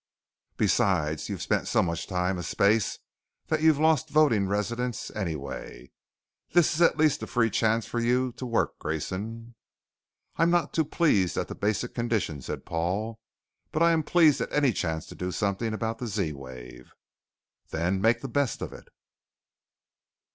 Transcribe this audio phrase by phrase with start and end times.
[0.57, 2.97] Besides you've spent so much time a space
[3.49, 5.91] that you've lost voting residence anyway.
[6.53, 9.53] This is at least a free chance for you to work, Grayson."
[10.37, 13.19] "I'm not too pleased at the basic conditions," said Paul,
[13.71, 16.93] "but I am pleased at any chance to do something about the Z wave."
[17.69, 18.87] "Then make the best of it."